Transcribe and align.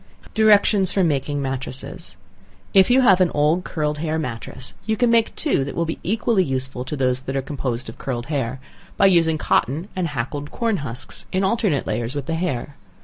Directions 0.33 0.91
for 0.91 1.03
Making 1.03 1.43
Matresses. 1.43 2.15
If 2.73 2.89
you 2.89 3.01
have 3.01 3.21
an 3.21 3.29
old 3.35 3.63
curled 3.63 3.99
hair 3.99 4.17
matress, 4.17 4.73
you 4.87 4.97
can 4.97 5.11
make 5.11 5.35
two, 5.35 5.63
that 5.63 5.75
will 5.75 5.85
be 5.85 5.99
equally 6.01 6.43
useful 6.43 6.83
as 6.91 6.97
those 6.97 7.21
that 7.21 7.35
are 7.35 7.41
composed 7.43 7.87
of 7.87 7.99
curled 7.99 8.25
hair, 8.25 8.59
by 8.97 9.05
using 9.05 9.37
cotton 9.37 9.89
and 9.95 10.07
hackled 10.07 10.49
corn 10.49 10.77
husks, 10.77 11.27
in 11.31 11.43
alternate 11.43 11.85
layers 11.85 12.15
with 12.15 12.25
the 12.25 12.33
hair. 12.33 12.77